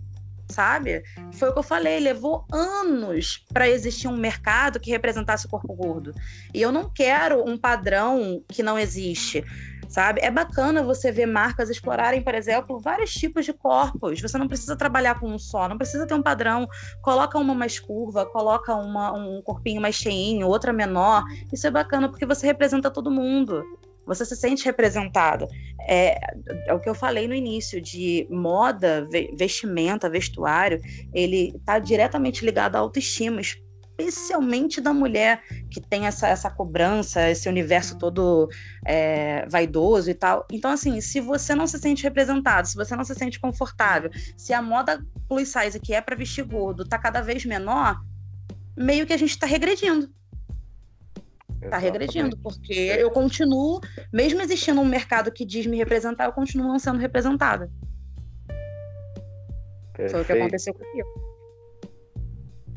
[0.50, 1.02] Sabe?
[1.32, 5.74] Foi o que eu falei, levou anos para existir um mercado que representasse o corpo
[5.74, 6.14] gordo.
[6.54, 9.46] E eu não quero um padrão que não existe
[9.92, 10.22] sabe?
[10.24, 14.22] É bacana você ver marcas explorarem, por exemplo, vários tipos de corpos.
[14.22, 16.66] Você não precisa trabalhar com um só, não precisa ter um padrão.
[17.02, 21.24] Coloca uma mais curva, coloca uma, um corpinho mais cheinho, outra menor.
[21.52, 23.64] Isso é bacana porque você representa todo mundo.
[24.06, 25.46] Você se sente representado.
[25.88, 26.18] É,
[26.68, 30.82] é o que eu falei no início de moda, vestimenta, vestuário,
[31.14, 33.42] ele está diretamente ligado à autoestima
[34.08, 38.50] especialmente da mulher que tem essa, essa cobrança, esse universo todo
[38.86, 40.46] é, vaidoso e tal.
[40.52, 44.54] Então, assim, se você não se sente representado, se você não se sente confortável, se
[44.54, 48.00] a moda plus size que é para vestir gordo tá cada vez menor,
[48.76, 50.10] meio que a gente está regredindo.
[51.62, 53.80] Está regredindo, porque eu continuo,
[54.12, 57.70] mesmo existindo um mercado que diz me representar, eu continuo não sendo representada.
[59.94, 60.12] Perfeito.
[60.12, 61.31] Foi o que aconteceu comigo.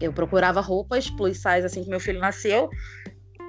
[0.05, 2.69] Eu procurava roupas plus size assim que meu filho nasceu.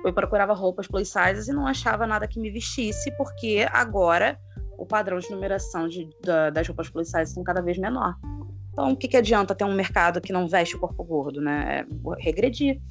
[0.04, 4.40] Eu procurava roupas plus size e não achava nada que me vestisse, porque agora
[4.78, 8.16] o padrão de numeração de, da, das roupas plus size são cada vez menor.
[8.72, 11.80] Então, o que, que adianta ter um mercado que não veste o corpo gordo, né?
[11.80, 12.82] É regredir.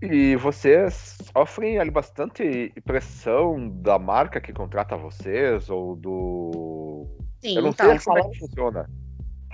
[0.00, 7.04] E vocês sofrem ali bastante pressão da marca que contrata vocês ou do.
[7.40, 8.88] Sim, Eu não então, sei como é que funciona.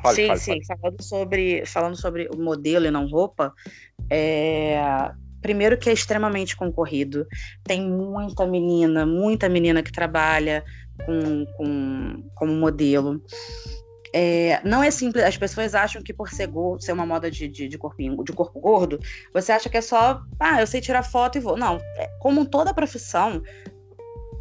[0.04, 0.64] Fale, sim, fale, sim.
[0.64, 0.80] Fale.
[0.80, 3.54] Falando sobre, falando sobre o modelo e não roupa,
[4.10, 4.78] é,
[5.40, 7.26] primeiro que é extremamente concorrido.
[7.62, 10.62] Tem muita menina, muita menina que trabalha
[11.06, 13.22] com, com, como modelo.
[14.12, 17.48] É, não é simples, as pessoas acham que por ser, gordo, ser uma moda de,
[17.48, 19.00] de, de, corpinho, de corpo gordo,
[19.32, 21.56] você acha que é só, ah, eu sei tirar foto e vou.
[21.56, 23.42] Não, é, como toda profissão,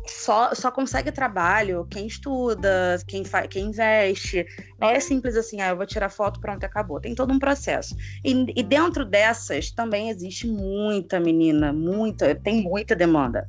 [0.06, 4.46] só, só consegue trabalho quem estuda, quem, faz, quem investe.
[4.80, 7.00] Não é simples assim, ah, eu vou tirar foto, pronto, acabou.
[7.00, 7.96] Tem todo um processo.
[8.24, 13.48] E, e dentro dessas também existe muita menina, muita, tem muita demanda.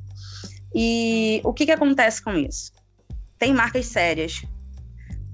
[0.73, 2.71] E o que, que acontece com isso?
[3.37, 4.43] Tem marcas sérias,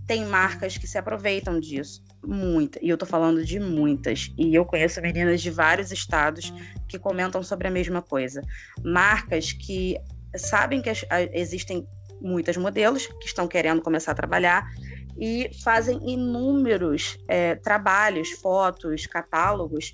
[0.08, 2.04] tem marcas que se aproveitam disso.
[2.24, 4.32] Muita, e eu tô falando de muitas.
[4.38, 6.54] E eu conheço meninas de vários estados
[6.88, 8.42] que comentam sobre a mesma coisa.
[8.84, 9.98] Marcas que
[10.36, 10.90] sabem que
[11.34, 11.88] existem
[12.22, 14.70] muitas modelos que estão querendo começar a trabalhar
[15.18, 19.92] e fazem inúmeros é, trabalhos, fotos, catálogos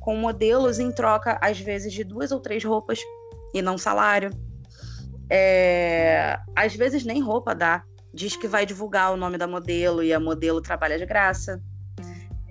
[0.00, 3.00] com modelos em troca, às vezes, de duas ou três roupas
[3.52, 4.30] e não salário.
[5.28, 7.82] É, às vezes nem roupa dá.
[8.14, 11.60] Diz que vai divulgar o nome da modelo e a modelo trabalha de graça.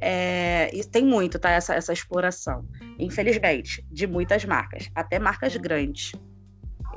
[0.01, 1.49] É, e tem muito, tá?
[1.49, 2.67] Essa, essa exploração.
[2.99, 6.11] Infelizmente, de muitas marcas, até marcas grandes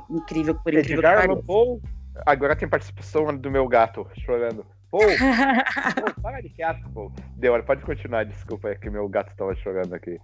[0.09, 1.43] incrível por incrível Edgar, que pareça.
[1.45, 1.81] Paul,
[2.25, 4.65] agora tem participação do meu gato chorando.
[4.91, 4.99] Pô,
[6.21, 7.11] para de quieto, pô.
[7.35, 10.19] Deu, pode continuar, desculpa, é que meu gato tava chorando aqui.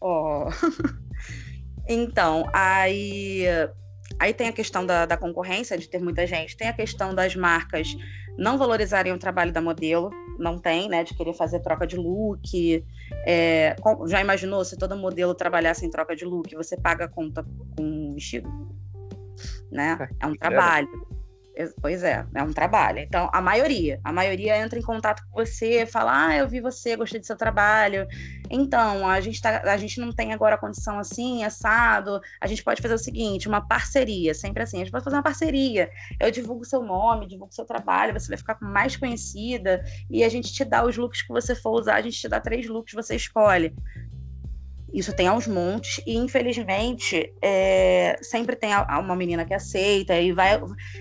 [0.00, 0.46] Oh.
[1.86, 3.44] então, aí,
[4.18, 7.36] aí tem a questão da, da concorrência, de ter muita gente, tem a questão das
[7.36, 7.94] marcas
[8.38, 12.84] não valorizarem o trabalho da modelo, não tem, né, de querer fazer troca de look.
[13.26, 13.74] É,
[14.06, 17.44] já imaginou se todo modelo trabalhasse em troca de look, você paga a conta
[17.76, 18.48] com um vestido?
[19.70, 20.08] Né?
[20.20, 20.88] É um trabalho.
[21.80, 22.98] Pois é, é um trabalho.
[22.98, 26.94] Então, a maioria, a maioria entra em contato com você, fala, ah, eu vi você,
[26.96, 28.06] gostei do seu trabalho.
[28.50, 32.20] Então, a gente, tá, a gente não tem agora a condição assim, assado.
[32.42, 35.22] A gente pode fazer o seguinte, uma parceria, sempre assim, a gente pode fazer uma
[35.22, 35.90] parceria.
[36.20, 40.52] Eu divulgo seu nome, divulgo seu trabalho, você vai ficar mais conhecida e a gente
[40.52, 43.16] te dá os looks que você for usar, a gente te dá três looks, você
[43.16, 43.74] escolhe.
[44.92, 50.60] Isso tem aos montes, e infelizmente é, sempre tem uma menina que aceita, e vai.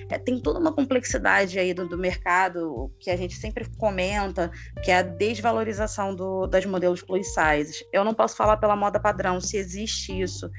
[0.09, 4.51] É, tem toda uma complexidade aí do, do, mercado que a gente sempre comenta,
[4.83, 7.83] que é a desvalorização do, das modelos plus sizes.
[7.93, 10.49] Eu não posso falar pela moda padrão se existe isso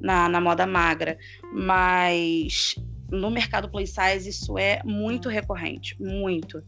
[0.00, 1.16] na, na moda magra,
[1.52, 2.74] mas
[3.10, 6.62] no mercado plus size isso é muito recorrente, muito.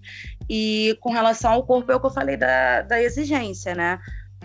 [0.49, 3.99] E com relação ao corpo, é o que eu falei da, da exigência, né?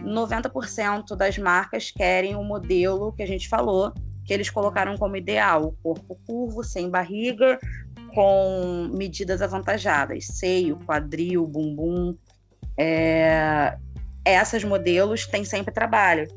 [0.03, 3.93] 90% das marcas querem o modelo que a gente falou,
[4.25, 7.59] que eles colocaram como ideal, corpo curvo, sem barriga,
[8.13, 12.15] com medidas avantajadas, seio, quadril, bumbum.
[12.77, 13.77] É...
[14.23, 16.27] Essas modelos têm sempre trabalho.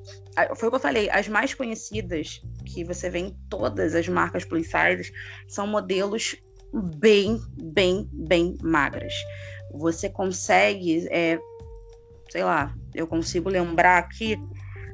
[0.56, 4.44] Foi o que eu falei, as mais conhecidas, que você vê em todas as marcas
[4.44, 5.12] plus size,
[5.46, 6.34] são modelos
[6.72, 9.12] bem, bem, bem magras.
[9.72, 11.38] Você consegue é,
[12.30, 14.36] sei lá, eu consigo lembrar aqui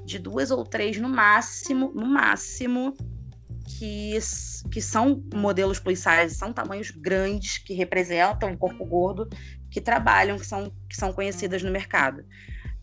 [0.05, 2.95] de duas ou três no máximo, no máximo,
[3.79, 4.19] que,
[4.71, 9.29] que são modelos plus size, são tamanhos grandes, que representam o corpo gordo,
[9.71, 12.25] que trabalham, que são, que são conhecidas no mercado.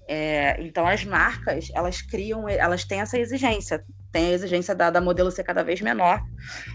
[0.08, 5.02] É, então as marcas, elas criam, elas têm essa exigência, tem a exigência da, da
[5.02, 6.22] modelo ser cada vez menor.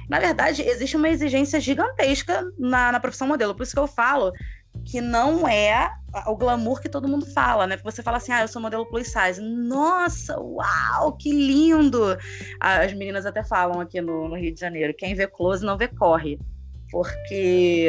[0.08, 4.32] Na verdade, existe uma exigência gigantesca na, na profissão modelo, por isso que eu falo
[4.84, 5.90] que não é
[6.26, 7.76] o glamour que todo mundo fala, né?
[7.78, 9.40] Você fala assim, ah, eu sou modelo plus size.
[9.40, 12.16] Nossa, uau, que lindo!
[12.60, 15.88] As meninas até falam aqui no, no Rio de Janeiro, quem vê close não vê
[15.88, 16.38] corre.
[16.90, 17.88] Porque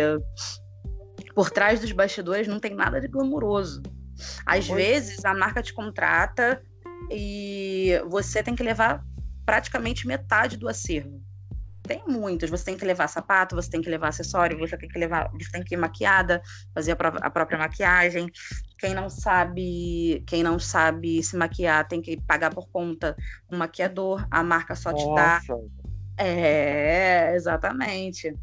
[1.35, 3.81] por trás dos bastidores não tem nada de glamouroso.
[4.45, 6.61] Às vezes a marca te contrata
[7.11, 9.03] e você tem que levar
[9.45, 11.22] praticamente metade do acervo.
[11.83, 12.49] Tem muitas.
[12.49, 15.51] Você tem que levar sapato, você tem que levar acessório, você tem que levar, você
[15.51, 16.41] tem que ir maquiada,
[16.73, 18.29] fazer a, pró a própria maquiagem.
[18.77, 23.15] Quem não sabe, quem não sabe se maquiar tem que pagar por conta
[23.51, 24.25] um maquiador.
[24.31, 25.41] A marca só te dá.
[26.17, 28.33] É, exatamente.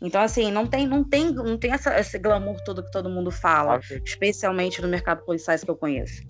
[0.00, 3.30] Então, assim, não tem, não tem, não tem essa, esse glamour todo que todo mundo
[3.30, 6.22] fala, especialmente no mercado policiais que eu conheço.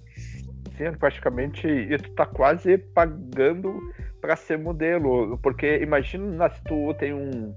[0.77, 3.81] Sim, praticamente, e tu tá quase pagando
[4.24, 7.54] para ser modelo, porque imagina se tu tem um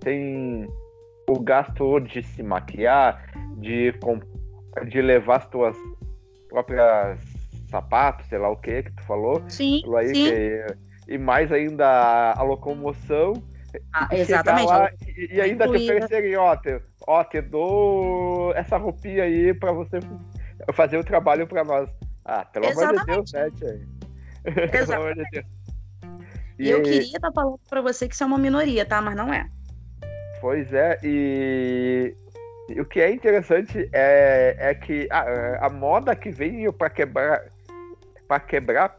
[0.00, 0.66] tem
[1.28, 3.92] o gasto de se maquiar, de
[4.88, 5.76] de levar as tuas
[6.48, 7.20] próprias
[7.70, 10.24] sapatos, sei lá o que que tu falou, sim, aí, sim.
[10.24, 10.64] Que,
[11.08, 13.34] e mais ainda a, locomoção
[13.92, 14.66] ah, exatamente.
[14.66, 19.72] Lá, e, e, ainda te oferecerem, ó, te, ó, te dou essa roupinha aí para
[19.72, 20.00] você
[20.72, 21.90] fazer o trabalho para nós.
[22.24, 23.99] Ah, pelo amor de Deus, né, tia?
[24.44, 25.46] Deus.
[26.58, 29.00] E, eu queria estar falando para você que isso é uma minoria, tá?
[29.00, 29.48] Mas não é.
[30.40, 32.14] Pois é, e
[32.78, 37.42] o que é interessante é, é que a, a moda que veio para quebrar
[38.28, 38.96] para quebrar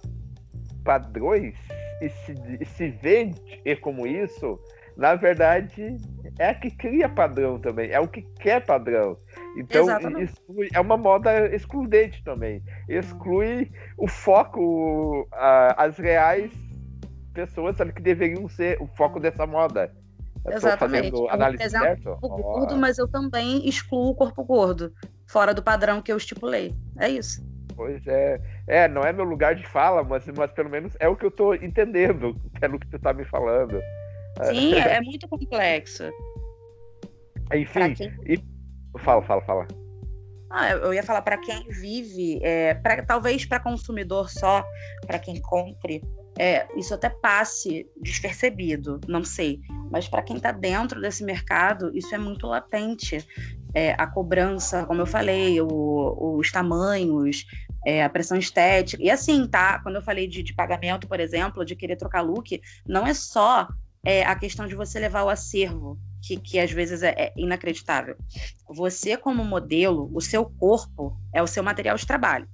[0.83, 1.55] padrões
[2.01, 4.59] e se, e se vende como isso,
[4.97, 5.97] na verdade,
[6.39, 9.17] é a que cria padrão também, é o que quer padrão.
[9.57, 9.85] Então,
[10.19, 12.63] exclui, é uma moda excludente também.
[12.87, 16.51] Exclui o foco, a, as reais
[17.33, 19.91] pessoas sabe, que deveriam ser o foco dessa moda.
[20.45, 21.11] Eu Exatamente.
[21.11, 22.17] Fazendo análise exemplo, certo?
[22.21, 22.77] o gordo, oh.
[22.77, 24.91] mas eu também excluo o corpo gordo,
[25.27, 26.75] fora do padrão que eu estipulei.
[26.97, 27.45] É isso.
[27.75, 28.41] Pois é.
[28.67, 31.29] É, não é meu lugar de fala, mas, mas pelo menos é o que eu
[31.29, 33.79] estou entendendo pelo que tu está me falando.
[34.43, 36.03] Sim, é, é muito complexo.
[37.53, 38.13] Enfim, quem...
[38.25, 38.43] e...
[38.99, 39.67] fala, fala, fala.
[40.49, 44.65] Ah, eu ia falar para quem vive, é, pra, talvez para consumidor só,
[45.07, 46.01] para quem compre,
[46.37, 49.59] é, isso até passe despercebido, não sei.
[49.89, 53.25] Mas para quem está dentro desse mercado, isso é muito latente.
[53.73, 57.45] É, a cobrança, como eu falei, o, os tamanhos,
[57.85, 59.01] é, a pressão estética.
[59.01, 59.79] E assim, tá?
[59.79, 63.67] Quando eu falei de, de, pagamento, por exemplo, de querer trocar look, não é só
[64.05, 68.15] é, a questão de você levar o acervo, que, que às vezes é, é inacreditável.
[68.69, 72.47] Você, como modelo, o seu corpo é o seu material de trabalho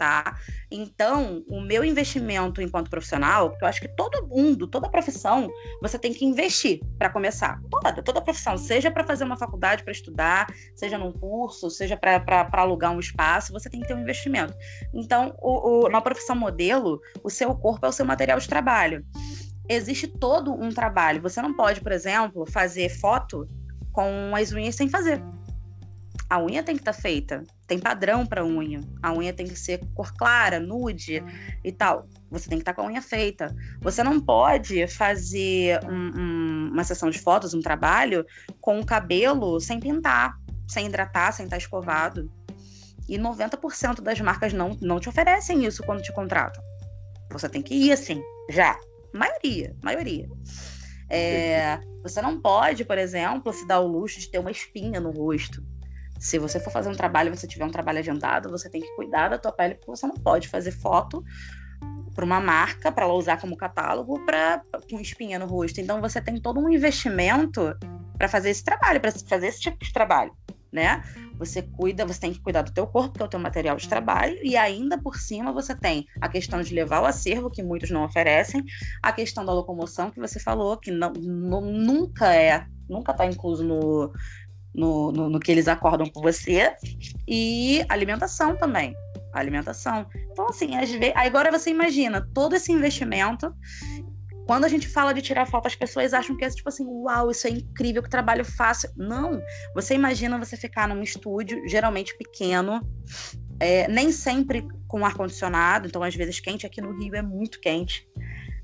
[0.00, 0.34] tá?
[0.70, 5.50] Então, o meu investimento enquanto profissional, que eu acho que todo mundo, toda profissão,
[5.82, 7.60] você tem que investir para começar.
[7.70, 12.48] Toda, toda profissão, seja para fazer uma faculdade para estudar, seja num curso, seja para
[12.52, 14.54] alugar um espaço, você tem que ter um investimento.
[14.94, 19.04] Então, o, o, na profissão modelo, o seu corpo é o seu material de trabalho.
[19.70, 21.22] Existe todo um trabalho.
[21.22, 23.48] Você não pode, por exemplo, fazer foto
[23.92, 25.22] com as unhas sem fazer
[26.30, 28.80] a unha tem que estar tá feita, tem padrão para unha.
[29.02, 31.20] A unha tem que ser cor clara, nude
[31.64, 32.08] e tal.
[32.30, 33.52] Você tem que estar tá com a unha feita.
[33.80, 38.24] Você não pode fazer um, um, uma sessão de fotos, um trabalho,
[38.60, 42.30] com o cabelo sem pintar, sem hidratar, sem estar tá escovado.
[43.08, 46.62] E 90% das marcas não, não te oferecem isso quando te contratam.
[47.32, 48.78] Você tem que ir assim, já.
[49.12, 50.28] Maioria, maioria.
[51.08, 55.10] É, você não pode, por exemplo, se dar o luxo de ter uma espinha no
[55.10, 55.62] rosto.
[56.18, 59.28] Se você for fazer um trabalho, você tiver um trabalho adiantado, você tem que cuidar
[59.28, 61.24] da tua pele, porque você não pode fazer foto
[62.14, 65.80] para uma marca para ela usar como catálogo para com espinha no rosto.
[65.80, 67.74] Então você tem todo um investimento
[68.18, 70.32] para fazer esse trabalho, para fazer esse tipo de trabalho,
[70.72, 71.02] né?
[71.38, 73.88] Você cuida, você tem que cuidar do teu corpo, que é o teu material de
[73.88, 77.90] trabalho, e ainda por cima você tem a questão de levar o acervo, que muitos
[77.90, 78.64] não oferecem,
[79.02, 83.64] a questão da locomoção que você falou, que não, não nunca é, nunca está incluso
[83.64, 84.12] no,
[84.74, 86.74] no, no, no que eles acordam com você,
[87.26, 88.94] e alimentação também.
[89.32, 90.06] Alimentação.
[90.32, 93.54] Então, assim, às vezes, agora você imagina todo esse investimento.
[94.50, 97.30] Quando a gente fala de tirar foto, as pessoas acham que é tipo assim, uau,
[97.30, 98.90] isso é incrível, que trabalho fácil.
[98.96, 99.40] Não.
[99.76, 102.80] Você imagina você ficar num estúdio, geralmente pequeno,
[103.60, 108.04] é, nem sempre com ar-condicionado, então às vezes quente, aqui no Rio é muito quente.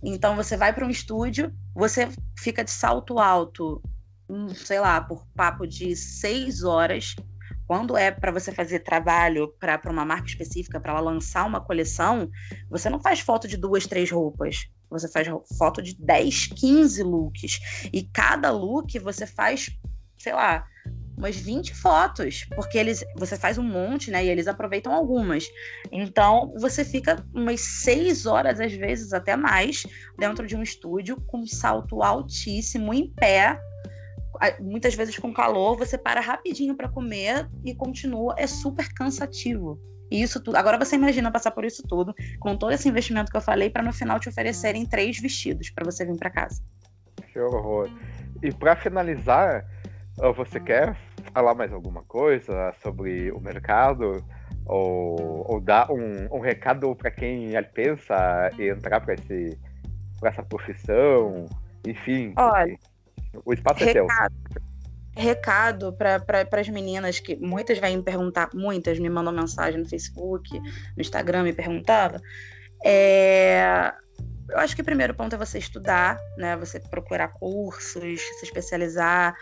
[0.03, 3.81] Então você vai para um estúdio, você fica de salto alto
[4.57, 7.15] sei lá, por papo de seis horas,
[7.67, 12.31] quando é para você fazer trabalho para uma marca específica, para ela lançar uma coleção,
[12.71, 14.69] você não faz foto de duas, três roupas.
[14.89, 15.27] Você faz
[15.59, 17.59] foto de 10, 15 looks.
[17.93, 19.69] E cada look você faz,
[20.17, 20.65] sei lá,
[21.17, 24.25] umas 20 fotos, porque eles você faz um monte, né?
[24.25, 25.45] E eles aproveitam algumas.
[25.91, 29.85] Então, você fica umas seis horas, às vezes até mais,
[30.19, 33.59] dentro de um estúdio com um salto altíssimo, em pé,
[34.61, 38.35] muitas vezes com calor, você para rapidinho para comer e continua.
[38.39, 39.81] É super cansativo.
[40.11, 40.57] E isso tudo.
[40.57, 43.83] Agora você imagina passar por isso tudo, com todo esse investimento que eu falei, para
[43.83, 46.63] no final te oferecerem três vestidos para você vir para casa.
[47.33, 47.91] Que horror.
[48.43, 49.67] E para finalizar,
[50.37, 50.97] você quer
[51.33, 54.25] falar mais alguma coisa sobre o mercado?
[54.65, 59.15] Ou, ou dar um, um recado para quem pensa em entrar para
[60.25, 61.47] essa profissão?
[61.87, 62.33] Enfim.
[62.37, 62.77] Olha.
[63.45, 64.07] O espaço é seu.
[65.17, 70.59] Recado para as meninas que muitas vêm me perguntar, muitas me mandam mensagem no Facebook,
[70.61, 72.21] no Instagram me perguntava.
[72.85, 73.93] É,
[74.51, 76.57] eu acho que o primeiro ponto é você estudar, né?
[76.59, 79.35] Você procurar cursos, se especializar,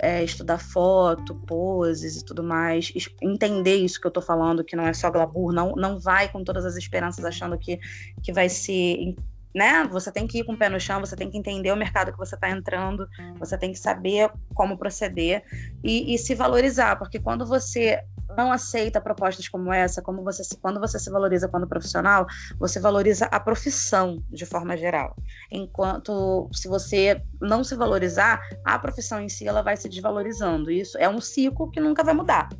[0.00, 4.86] é, estudar foto, poses e tudo mais, entender isso que eu tô falando, que não
[4.86, 7.78] é só glamour, não, não vai com todas as esperanças achando que,
[8.22, 9.16] que vai ser
[9.56, 9.88] né?
[9.90, 12.12] Você tem que ir com o pé no chão, você tem que entender o mercado
[12.12, 15.42] que você está entrando, você tem que saber como proceder
[15.82, 17.98] e, e, se valorizar, porque quando você
[18.36, 22.26] não aceita propostas como essa, como você se, quando você se valoriza quando profissional,
[22.58, 25.16] você valoriza a profissão de forma geral.
[25.50, 30.70] Enquanto se você não se valorizar, a profissão em si ela vai se desvalorizando.
[30.70, 32.50] Isso é um ciclo que nunca vai mudar.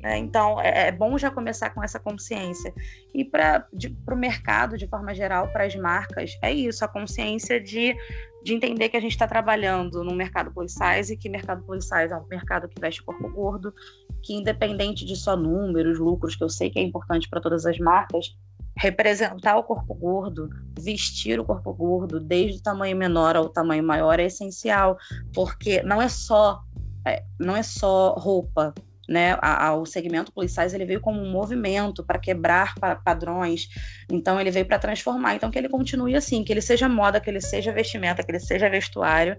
[0.00, 0.18] Né?
[0.18, 2.72] Então, é, é, bom já começar com essa consciência.
[3.12, 3.66] E para
[4.10, 7.96] o mercado, de forma geral, para as marcas, é isso, a consciência de,
[8.44, 11.84] de entender que a gente está trabalhando no mercado plus size e que mercado plus
[11.84, 13.74] size é um mercado que veste corpo gordo,
[14.22, 17.78] que independente de só números, lucros, que eu sei que é importante para todas as
[17.78, 18.36] marcas,
[18.76, 24.20] representar o corpo gordo, vestir o corpo gordo, desde o tamanho menor ao tamanho maior,
[24.20, 24.96] é essencial,
[25.34, 26.62] porque não é só
[27.04, 28.72] é, não é só roupa,
[29.08, 33.68] né, ao segmento plus size, ele veio como um movimento para quebrar padrões,
[34.10, 37.30] então ele veio para transformar, então que ele continue assim, que ele seja moda, que
[37.30, 39.36] ele seja vestimenta, que ele seja vestuário,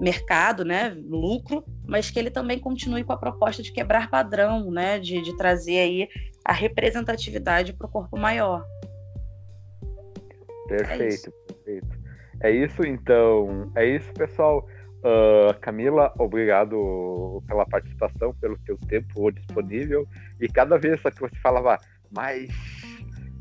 [0.00, 4.98] mercado, né, lucro, mas que ele também continue com a proposta de quebrar padrão, né,
[4.98, 6.08] de, de trazer aí
[6.44, 8.66] a representatividade para o corpo maior.
[10.66, 12.04] Perfeito, é perfeito.
[12.40, 14.66] É isso então, é isso pessoal.
[15.04, 20.08] Uh, Camila, obrigado pela participação, pelo teu tempo disponível.
[20.40, 21.78] E cada vez que você falava,
[22.10, 22.48] mas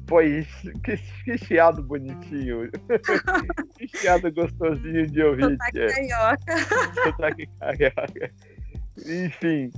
[0.06, 0.46] pois
[0.84, 2.70] que, que chiado bonitinho,
[3.80, 5.52] que chiado gostosinho de ouvir.
[5.52, 6.58] Sotaque carioca.
[7.04, 8.32] Sotaque carioca.
[9.08, 9.72] Enfim,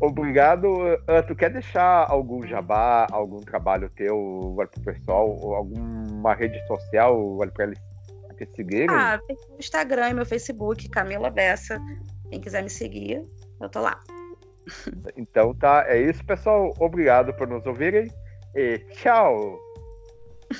[0.00, 0.66] obrigado.
[0.66, 7.38] Uh, tu quer deixar algum jabá, algum trabalho teu para o pessoal, alguma rede social
[7.54, 7.89] para eles
[8.46, 8.88] te seguirem?
[8.90, 11.80] Ah, tem o Instagram e meu Facebook, Camila Bessa.
[12.30, 13.24] Quem quiser me seguir,
[13.60, 14.00] eu tô lá.
[15.16, 16.74] Então tá, é isso, pessoal.
[16.78, 18.08] Obrigado por nos ouvirem
[18.54, 19.58] e tchau.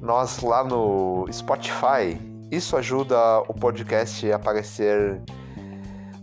[0.00, 2.16] nós lá no Spotify.
[2.52, 5.20] Isso ajuda o podcast a aparecer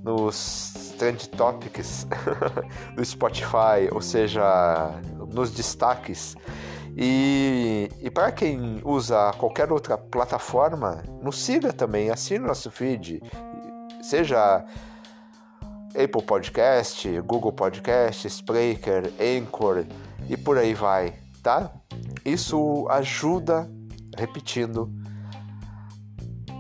[0.02, 2.08] nos trend topics
[2.96, 4.93] do Spotify, ou seja,
[5.34, 6.38] nos destaques.
[6.98, 13.22] E, e para quem usa qualquer outra plataforma, nos siga também, assine nosso feed,
[14.02, 14.64] seja
[15.89, 19.86] Apple Podcast, Google Podcast, Spreaker, Anchor
[20.30, 21.72] e por aí vai, tá?
[22.24, 23.70] Isso ajuda,
[24.18, 24.89] repetindo,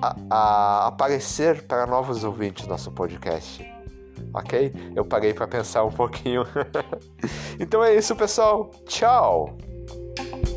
[0.01, 3.65] a, a aparecer para novos ouvintes nosso podcast.
[4.33, 4.73] Ok?
[4.93, 6.43] Eu parei para pensar um pouquinho.
[7.57, 8.69] então é isso, pessoal.
[8.85, 9.57] Tchau!
[10.15, 10.54] Bye.